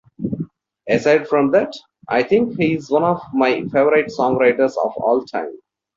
Aside 0.89 1.27
from 1.27 1.51
that, 1.51 1.71
I 2.09 2.23
think 2.23 2.57
he's 2.57 2.89
one 2.89 3.03
of 3.03 3.21
my 3.35 3.61
favorite 3.65 4.07
songwriters 4.07 4.73
of 4.83 4.93
all 4.97 5.23
time. 5.23 5.59